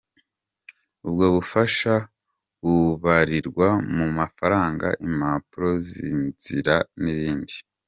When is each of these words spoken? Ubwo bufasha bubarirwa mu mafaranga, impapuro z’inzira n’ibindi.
Ubwo 1.07 1.25
bufasha 1.35 1.93
bubarirwa 2.63 3.67
mu 3.97 4.07
mafaranga, 4.19 4.87
impapuro 5.07 5.69
z’inzira 5.89 6.75
n’ibindi. 7.03 7.55